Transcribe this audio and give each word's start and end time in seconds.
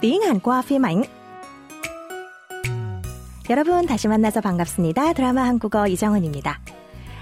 tiếng 0.00 0.20
Hàn 0.20 0.40
qua 0.40 0.62
phim 0.62 0.82
ảnh. 0.82 1.02
여러분 3.50 3.86
다시 3.86 4.08
만나서 4.08 4.40
반갑습니다. 4.40 5.12
드라마 5.12 5.44
한국어 5.44 5.86
이정은입니다. 5.86 6.60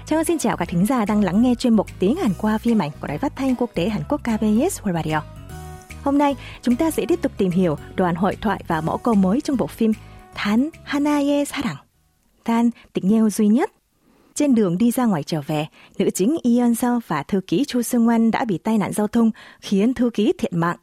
Chào 0.05 0.23
xin 0.23 0.37
chào 0.37 0.57
các 0.57 0.69
thính 0.69 0.85
giả 0.85 1.05
đang 1.05 1.23
lắng 1.23 1.41
nghe 1.41 1.55
chuyên 1.55 1.73
mục 1.73 1.87
tiếng 1.99 2.15
Hàn 2.15 2.31
qua 2.37 2.57
phim 2.57 2.81
ảnh 2.81 2.91
của 3.01 3.07
Đài 3.07 3.17
Phát 3.17 3.35
thanh 3.35 3.55
Quốc 3.55 3.69
tế 3.73 3.89
Hàn 3.89 4.03
Quốc 4.09 4.21
KBS 4.21 4.81
World 4.81 4.93
Radio. 4.93 5.21
Hôm 6.03 6.17
nay 6.17 6.35
chúng 6.61 6.75
ta 6.75 6.91
sẽ 6.91 7.05
tiếp 7.07 7.21
tục 7.21 7.31
tìm 7.37 7.51
hiểu 7.51 7.77
đoàn 7.95 8.15
hội 8.15 8.35
thoại 8.41 8.63
và 8.67 8.81
mẫu 8.81 8.97
câu 8.97 9.13
mới 9.15 9.41
trong 9.41 9.57
bộ 9.57 9.67
phim 9.67 9.93
Than 10.35 10.69
Hanaye 10.83 11.45
Sarang. 11.45 11.77
Than 12.45 12.69
tình 12.93 13.13
yêu 13.13 13.29
duy 13.29 13.47
nhất. 13.47 13.71
Trên 14.35 14.55
đường 14.55 14.77
đi 14.77 14.91
ra 14.91 15.05
ngoài 15.05 15.23
trở 15.23 15.41
về, 15.41 15.67
nữ 15.97 16.09
chính 16.09 16.37
Ion 16.43 16.75
Seo 16.75 16.99
và 17.07 17.23
thư 17.23 17.41
ký 17.47 17.65
Chu 17.67 17.81
Sung 17.81 18.07
Wan 18.07 18.31
đã 18.31 18.45
bị 18.45 18.57
tai 18.57 18.77
nạn 18.77 18.93
giao 18.93 19.07
thông 19.07 19.31
khiến 19.61 19.93
thư 19.93 20.09
ký 20.09 20.33
thiệt 20.37 20.53
mạng. 20.53 20.77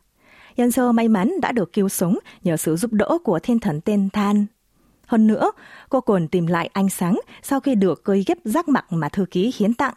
Yan 0.57 0.71
Seo 0.71 0.91
may 0.93 1.07
mắn 1.07 1.33
đã 1.41 1.51
được 1.51 1.73
cứu 1.73 1.89
sống 1.89 2.17
nhờ 2.43 2.57
sự 2.57 2.75
giúp 2.75 2.93
đỡ 2.93 3.17
của 3.23 3.39
thiên 3.39 3.59
thần 3.59 3.81
tên 3.81 4.09
Than. 4.09 4.45
Hơn 5.05 5.27
nữa, 5.27 5.51
cô 5.89 6.01
còn 6.01 6.27
tìm 6.27 6.47
lại 6.47 6.69
ánh 6.73 6.89
sáng 6.89 7.19
sau 7.43 7.59
khi 7.59 7.75
được 7.75 8.03
cơi 8.03 8.23
ghép 8.27 8.37
giác 8.43 8.69
mạc 8.69 8.85
mà 8.89 9.09
thư 9.09 9.25
ký 9.25 9.53
hiến 9.57 9.73
tặng. 9.73 9.93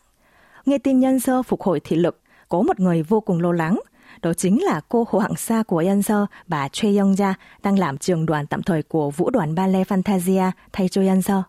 Nghe 0.66 0.78
tin 0.78 1.00
Nhân 1.00 1.20
Sơ 1.20 1.42
phục 1.42 1.62
hồi 1.62 1.80
thị 1.80 1.96
lực, 1.96 2.20
có 2.48 2.62
một 2.62 2.80
người 2.80 3.02
vô 3.02 3.20
cùng 3.20 3.40
lo 3.40 3.52
lắng. 3.52 3.80
Đó 4.22 4.34
chính 4.34 4.62
là 4.62 4.80
cô 4.88 5.06
Hồ 5.10 5.18
Hạng 5.18 5.36
Sa 5.36 5.62
của 5.62 5.82
Nhân 5.82 6.02
Sơ, 6.02 6.26
bà 6.46 6.68
Choi 6.68 6.96
Young 6.96 7.12
Ja, 7.12 7.34
đang 7.62 7.78
làm 7.78 7.98
trường 7.98 8.26
đoàn 8.26 8.46
tạm 8.46 8.62
thời 8.62 8.82
của 8.82 9.10
vũ 9.10 9.30
đoàn 9.30 9.54
ballet 9.54 9.88
Fantasia 9.88 10.50
thay 10.72 10.88
cho 10.88 11.02
Nhân 11.02 11.22
Sơ. 11.22 11.42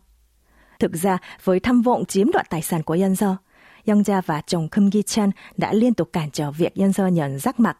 Thực 0.79 0.93
ra, 0.93 1.17
với 1.43 1.59
tham 1.59 1.81
vọng 1.81 2.05
chiếm 2.05 2.31
đoạt 2.31 2.49
tài 2.49 2.61
sản 2.61 2.83
của 2.83 2.95
Nhân 2.95 3.15
Sơ, 3.15 3.35
Young 3.85 4.01
Ja 4.01 4.21
và 4.25 4.41
chồng 4.47 4.69
Kim 4.69 4.91
Gi 4.91 5.01
Chan 5.05 5.31
đã 5.57 5.73
liên 5.73 5.93
tục 5.93 6.09
cản 6.13 6.31
trở 6.31 6.51
việc 6.51 6.77
Nhân 6.77 6.93
Sơ 6.93 7.07
nhận 7.07 7.39
giác 7.39 7.59
mạc. 7.59 7.77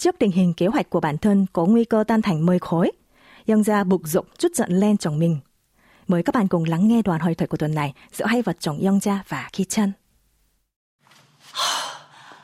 Trước 0.00 0.16
tình 0.18 0.30
hình 0.32 0.54
kế 0.54 0.66
hoạch 0.66 0.90
của 0.90 1.00
bản 1.00 1.18
thân 1.18 1.46
có 1.52 1.64
nguy 1.64 1.84
cơ 1.84 2.04
tan 2.08 2.22
thành 2.22 2.46
mây 2.46 2.58
khói, 2.58 2.92
Young 3.46 3.62
Ja 3.62 3.84
bục 3.84 4.02
rục 4.04 4.38
chút 4.38 4.54
giận 4.54 4.68
lên 4.72 4.96
chồng 4.96 5.18
mình. 5.18 5.38
Mời 6.08 6.22
các 6.22 6.34
bạn 6.34 6.48
cùng 6.48 6.64
lắng 6.64 6.88
nghe 6.88 7.02
đoạn 7.02 7.20
hội 7.20 7.34
thoại 7.34 7.48
của 7.48 7.56
tuần 7.56 7.74
này 7.74 7.94
giữa 8.12 8.26
hai 8.26 8.42
vợ 8.42 8.52
chồng 8.60 8.78
Young 8.86 8.98
Ja 8.98 9.18
và 9.28 9.48
Ki 9.52 9.64
Chan. 9.64 9.92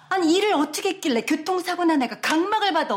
아니 0.08 0.34
일을 0.34 0.52
어떻게 0.54 0.90
했길래 0.90 1.22
교통사고 1.22 1.84
난 1.84 2.02
애가 2.02 2.20
각막을 2.20 2.72
받아? 2.72 2.94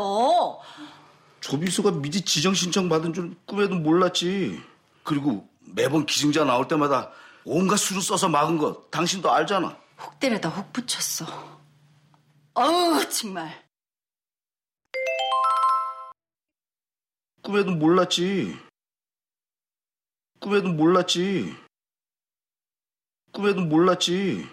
조비수가 1.42 1.92
미리 1.92 2.22
지정 2.22 2.54
신청 2.54 2.90
받은 2.90 3.14
줄 3.14 3.36
꿈에도 3.46 3.76
몰랐지. 3.76 4.60
그리고 5.04 5.48
매번 5.62 6.06
기증자 6.06 6.44
나올 6.44 6.68
때마다 6.68 7.10
온갖 7.46 7.78
수를 7.78 8.02
써서 8.02 8.28
막은 8.28 8.58
거 8.58 8.84
당신도 8.92 9.32
알잖아. 9.32 9.76
혹 10.02 10.20
때려다 10.20 10.50
혹 10.50 10.74
붙였어. 10.74 11.26
어우 12.56 13.10
정말. 13.10 13.69
꿈에도 17.49 17.75
몰랐지. 17.75 18.57
꿈에도 20.41 20.73
몰랐지. 20.73 21.55
꿈에도 23.33 23.61
몰랐지. 23.61 24.45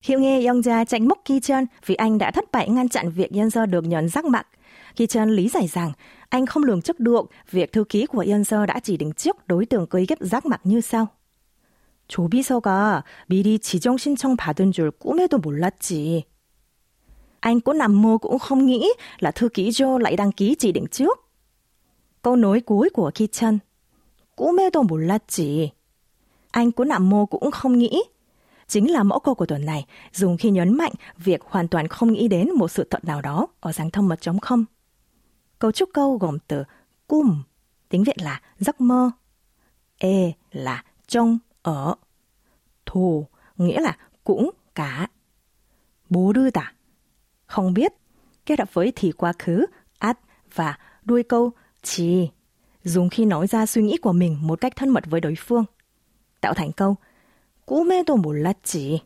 Khi 0.00 0.14
nghe 0.16 0.40
Young 0.46 0.62
Ja 0.62 0.84
tránh 0.84 1.08
mốc 1.08 1.24
Ki 1.24 1.40
Chun 1.40 1.64
vì 1.86 1.94
anh 1.94 2.18
đã 2.18 2.30
thất 2.30 2.44
bại 2.52 2.68
ngăn 2.68 2.88
chặn 2.88 3.10
việc 3.10 3.32
Yeon 3.32 3.50
Seo 3.50 3.66
được 3.66 3.84
nhận 3.84 4.08
giác 4.08 4.24
mạc, 4.24 4.46
Ki 4.96 5.06
Chun 5.06 5.30
lý 5.30 5.48
giải 5.48 5.66
rằng 5.66 5.92
anh 6.28 6.46
không 6.46 6.62
lường 6.62 6.82
trước 6.82 7.00
được 7.00 7.22
việc 7.50 7.72
thư 7.72 7.84
ký 7.84 8.06
của 8.06 8.24
Yeon 8.26 8.44
Seo 8.44 8.66
đã 8.66 8.80
chỉ 8.80 8.96
định 8.96 9.12
trước 9.12 9.46
đối 9.46 9.66
tượng 9.66 9.86
cấy 9.86 10.06
ghép 10.08 10.18
giác 10.20 10.46
mạc 10.46 10.60
như 10.64 10.80
sau. 10.80 11.08
조비서가 12.08 13.04
미리 13.26 13.58
지정 13.58 13.96
신청 13.96 14.36
받은 14.36 14.72
줄 14.72 14.90
꿈에도 14.92 15.38
몰랐지. 15.38 16.24
Anh 17.40 17.60
có 17.60 17.72
nằm 17.72 18.02
mơ 18.02 18.18
cũng 18.20 18.38
không 18.38 18.66
nghĩ 18.66 18.88
là 19.18 19.30
thư 19.30 19.48
ký 19.48 19.70
Joe 19.70 19.98
lại 19.98 20.16
đăng 20.16 20.32
ký 20.32 20.54
chỉ 20.58 20.72
định 20.72 20.86
trước. 20.90 21.18
Câu 22.22 22.36
nói 22.36 22.60
cuối 22.60 22.90
của 22.90 23.10
Ki 23.14 23.26
Chun. 23.26 23.58
꿈에도 24.36 24.82
몰랐지. 24.82 25.72
Anh 26.50 26.72
có 26.72 26.84
nằm 26.84 27.10
mơ 27.10 27.26
cũng 27.30 27.50
không 27.50 27.78
nghĩ 27.78 28.02
chính 28.68 28.90
là 28.90 29.02
mẫu 29.02 29.20
câu 29.20 29.34
của 29.34 29.46
tuần 29.46 29.64
này 29.64 29.86
dùng 30.12 30.36
khi 30.36 30.50
nhấn 30.50 30.76
mạnh 30.76 30.92
việc 31.16 31.42
hoàn 31.44 31.68
toàn 31.68 31.88
không 31.88 32.12
nghĩ 32.12 32.28
đến 32.28 32.52
một 32.52 32.68
sự 32.68 32.86
thật 32.90 33.04
nào 33.04 33.22
đó 33.22 33.46
ở 33.60 33.72
dáng 33.72 33.90
thông 33.90 34.08
mật 34.08 34.20
chống 34.20 34.40
không. 34.40 34.64
Cấu 35.58 35.72
trúc 35.72 35.90
câu 35.92 36.16
gồm 36.16 36.38
từ 36.48 36.64
cum, 37.06 37.42
tiếng 37.88 38.04
Việt 38.04 38.22
là 38.22 38.40
giấc 38.58 38.80
mơ, 38.80 39.10
e 39.98 40.32
là 40.52 40.84
trong, 41.06 41.38
ở, 41.62 41.94
thù, 42.86 43.26
nghĩa 43.56 43.80
là 43.80 43.96
cũng, 44.24 44.50
cả, 44.74 45.08
bố 46.10 46.32
đưa 46.32 46.50
tả, 46.50 46.72
không 47.50 47.74
biết, 47.74 47.92
kết 48.46 48.58
hợp 48.58 48.74
với 48.74 48.92
thì 48.96 49.12
quá 49.12 49.32
khứ, 49.38 49.66
at 49.98 50.18
và 50.54 50.78
đuôi 51.04 51.22
câu 51.22 51.50
chỉ, 51.82 52.28
dùng 52.84 53.08
khi 53.08 53.24
nói 53.24 53.46
ra 53.46 53.66
suy 53.66 53.82
nghĩ 53.82 53.96
của 53.96 54.12
mình 54.12 54.38
một 54.40 54.60
cách 54.60 54.76
thân 54.76 54.88
mật 54.88 55.04
với 55.06 55.20
đối 55.20 55.34
phương, 55.34 55.64
tạo 56.40 56.54
thành 56.54 56.72
câu 56.72 56.96
꿈에도 57.66 58.16
몰랐지. 58.16 58.98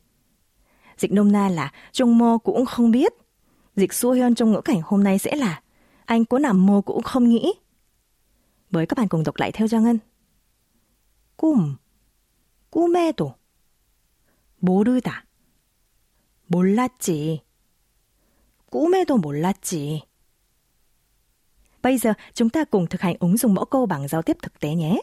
Dịch 0.96 1.12
nôm 1.12 1.32
na 1.32 1.48
là 1.48 1.72
trong 1.92 2.18
mơ 2.18 2.38
cũng 2.44 2.66
không 2.66 2.90
biết. 2.90 3.12
Dịch 3.76 3.92
xua 3.92 4.14
hơn 4.14 4.34
trong 4.34 4.52
ngữ 4.52 4.60
cảnh 4.60 4.80
hôm 4.84 5.04
nay 5.04 5.18
sẽ 5.18 5.36
là 5.36 5.62
anh 6.04 6.24
có 6.24 6.38
nằm 6.38 6.66
mơ 6.66 6.80
cũng 6.86 7.02
không 7.02 7.28
nghĩ. 7.28 7.52
Mời 8.70 8.86
các 8.86 8.98
bạn 8.98 9.08
cùng 9.08 9.24
đọc 9.24 9.36
lại 9.36 9.52
theo 9.52 9.68
Giang 9.68 9.84
Ngân. 9.84 9.98
꿈, 11.40 11.78
꿈에도 12.68 13.34
모르다, 14.60 15.24
몰랐지, 16.48 17.40
꿈에도 18.74 19.18
몰랐지. 19.18 20.00
Bây 21.82 21.98
giờ 21.98 22.12
chúng 22.34 22.50
ta 22.50 22.64
cùng 22.64 22.86
thực 22.86 23.00
hành 23.00 23.16
ứng 23.20 23.36
dụng 23.36 23.54
mẫu 23.54 23.64
câu 23.64 23.86
bằng 23.86 24.08
giao 24.08 24.22
tiếp 24.22 24.36
thực 24.42 24.60
tế 24.60 24.74
nhé. 24.74 24.96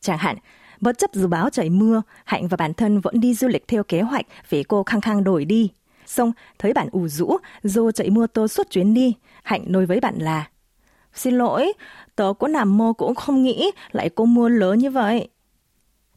Chẳng 0.00 0.18
hạn, 0.18 0.36
bất 0.80 0.98
chấp 0.98 1.10
dự 1.14 1.26
báo 1.26 1.50
trời 1.50 1.70
mưa, 1.70 2.02
Hạnh 2.24 2.48
và 2.48 2.56
bản 2.56 2.74
thân 2.74 3.00
vẫn 3.00 3.20
đi 3.20 3.34
du 3.34 3.48
lịch 3.48 3.68
theo 3.68 3.82
kế 3.82 4.00
hoạch 4.00 4.26
vì 4.48 4.62
cô 4.62 4.82
khăng 4.82 5.00
khăng 5.00 5.24
đổi 5.24 5.44
đi. 5.44 5.70
Xong, 6.06 6.32
thấy 6.58 6.72
bạn 6.72 6.88
ủ 6.92 7.08
rũ, 7.08 7.36
dù 7.62 7.90
chạy 7.90 8.10
mưa 8.10 8.26
tô 8.26 8.48
suốt 8.48 8.70
chuyến 8.70 8.94
đi, 8.94 9.14
Hạnh 9.42 9.64
nói 9.66 9.86
với 9.86 10.00
bạn 10.00 10.18
là 10.18 10.48
Xin 11.14 11.34
lỗi, 11.34 11.72
tớ 12.16 12.32
có 12.38 12.48
nằm 12.48 12.78
mơ 12.78 12.92
cũng 12.98 13.14
không 13.14 13.42
nghĩ 13.42 13.70
lại 13.92 14.08
có 14.08 14.24
mưa 14.24 14.48
lớn 14.48 14.78
như 14.78 14.90
vậy. 14.90 15.28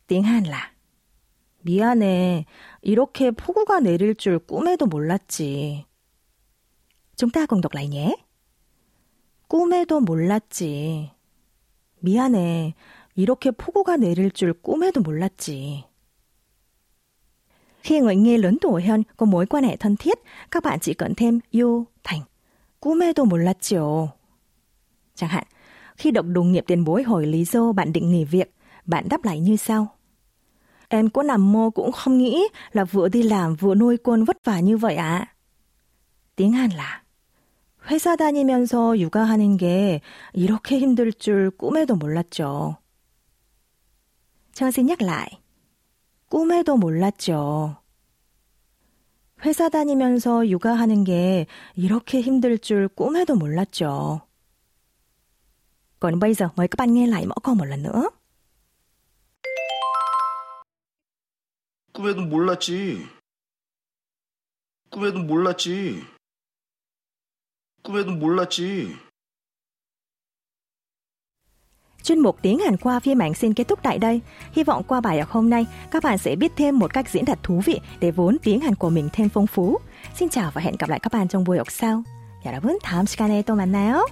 tiếng 0.07 0.23
Hàn 0.23 0.43
là 0.43 0.71
미안해. 1.66 2.46
이렇게 2.82 3.32
폭우가 3.32 3.80
내릴 3.80 4.14
줄 4.14 4.38
꿈에도 4.38 4.86
몰랐지. 4.86 5.84
Lại 7.74 7.88
nhé. 7.88 8.16
꿈에도 9.48 10.00
몰랐지. 10.00 11.10
미안해. 12.00 12.74
이렇게 13.16 13.50
폭우가 13.50 13.96
내릴 13.96 14.30
줄 14.30 14.52
꿈에도 14.52 15.00
몰랐지. 15.00 15.84
Khi 17.82 18.00
người 18.00 18.16
nghe 18.16 18.38
lớn 18.38 18.58
tuổi 18.60 18.82
hơn 18.82 19.02
có 19.16 19.26
mối 19.26 19.46
quan 19.46 19.64
hệ 19.64 19.76
thân 19.76 19.96
thiết, 19.96 20.18
các 20.50 20.62
bạn 20.62 20.80
chỉ 20.80 20.94
cần 20.94 21.14
thêm 21.14 21.40
yêu 21.50 21.86
thành 22.04 22.20
꿈에도 22.80 23.24
몰랐죠. 23.24 24.08
Chẳng 25.14 25.30
hạn, 25.30 25.44
khi 25.96 26.10
được 26.10 26.26
đồng 26.26 26.52
nghiệp 26.52 26.64
tiền 26.66 26.84
bối 26.84 27.02
hỏi 27.02 27.26
lý 27.26 27.44
do 27.44 27.72
bạn 27.72 27.92
định 27.92 28.10
nghỉ 28.10 28.24
việc, 28.24 28.54
bạn 28.84 29.08
đáp 29.08 29.24
lại 29.24 29.40
như 29.40 29.56
sau. 29.56 29.95
Em 30.87 31.09
có 31.09 31.23
nằm 31.23 31.51
mơ 31.51 31.69
cũng 31.75 31.91
không 31.91 32.17
nghĩ 32.17 32.47
là 32.71 32.83
vừa 32.83 33.07
đi 33.07 33.23
làm 33.23 33.55
vừa 33.55 33.75
nuôi 33.75 33.97
con 33.97 34.23
vất 34.23 34.37
vả 34.45 34.59
như 34.59 34.77
vậy 34.77 34.95
ạ. 34.95 35.17
À? 35.17 35.27
tiếng 36.35 36.51
Hàn 36.51 36.69
là 36.71 37.01
회사 37.89 38.15
다니면서 38.15 38.97
육아하는 38.99 39.57
게 39.57 40.01
이렇게 40.33 40.79
힘들 40.79 41.11
줄 41.13 41.51
꿈에도 41.51 41.95
몰랐죠. 41.95 42.77
저 44.53 44.71
xin 44.71 44.85
nhắc 44.85 45.01
lại. 45.01 45.39
꿈에도 46.29 46.77
몰랐죠. 46.77 47.75
회사 49.43 49.69
다니면서 49.69 50.47
육아하는 50.47 51.03
게 51.03 51.47
이렇게 51.75 52.21
힘들 52.21 52.57
줄 52.59 52.87
꿈에도 52.87 53.35
몰랐죠. 53.35 54.21
Còn 55.99 56.19
bây 56.19 56.33
giờ 56.33 56.49
mời 56.55 56.67
các 56.67 56.77
bạn 56.77 56.93
nghe 56.93 57.07
lại 57.07 57.25
mẫu 57.25 57.37
câu 57.43 57.55
một 57.55 57.65
lần 57.65 57.83
nữa. 57.83 58.09
꿈에도 62.05 62.21
몰랐지. 62.21 63.07
꿈에도 64.89 65.19
몰랐지. 65.19 66.03
꿈에도 67.83 68.11
몰랐지. 68.11 68.95
Chuyên 72.03 72.19
mục 72.19 72.37
tiếng 72.41 72.59
Hàn 72.59 72.77
qua 72.77 72.99
phim 72.99 73.21
ảnh 73.21 73.33
xin 73.33 73.53
kết 73.53 73.67
thúc 73.67 73.79
tại 73.83 73.97
đây. 73.97 74.21
Hy 74.51 74.63
vọng 74.63 74.83
qua 74.87 75.01
bài 75.01 75.19
học 75.19 75.29
hôm 75.29 75.49
nay, 75.49 75.65
các 75.91 76.03
bạn 76.03 76.17
sẽ 76.17 76.35
biết 76.35 76.51
thêm 76.55 76.79
một 76.79 76.93
cách 76.93 77.09
diễn 77.09 77.25
đạt 77.25 77.43
thú 77.43 77.61
vị 77.65 77.79
để 77.99 78.11
vốn 78.11 78.37
tiếng 78.43 78.61
Hàn 78.61 78.75
của 78.75 78.89
mình 78.89 79.09
thêm 79.13 79.29
phong 79.29 79.47
phú. 79.47 79.77
Xin 80.15 80.29
chào 80.29 80.51
và 80.53 80.61
hẹn 80.61 80.75
gặp 80.79 80.89
lại 80.89 80.99
các 80.99 81.11
bạn 81.13 81.27
trong 81.27 81.43
buổi 81.43 81.57
học 81.57 81.71
sau. 81.71 82.03
여러분 82.43 82.79
다음 82.81 83.05
시간에 83.05 83.43
또 83.43 83.55
만나요. 83.55 84.05